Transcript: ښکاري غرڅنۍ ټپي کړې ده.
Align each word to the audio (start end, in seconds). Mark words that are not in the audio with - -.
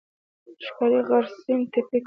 ښکاري 0.65 0.99
غرڅنۍ 1.07 1.55
ټپي 1.71 1.85
کړې 1.89 1.97
ده. 1.99 1.99